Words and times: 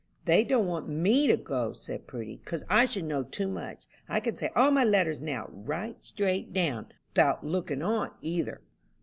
"They 0.25 0.43
don't 0.43 0.65
want 0.65 0.89
me 0.89 1.27
to 1.27 1.37
go," 1.37 1.73
said 1.73 2.07
Prudy, 2.07 2.41
"'cause 2.43 2.63
I 2.67 2.85
should 2.85 3.03
know 3.05 3.21
too 3.21 3.47
much. 3.47 3.85
I 4.09 4.19
can 4.19 4.35
say 4.35 4.49
all 4.55 4.71
my 4.71 4.83
letters 4.83 5.21
now, 5.21 5.47
right 5.51 5.91
down 5.93 6.01
straight, 6.01 6.55
'thout 6.55 7.43
looking 7.45 7.83
on, 7.83 8.09
either." 8.19 8.61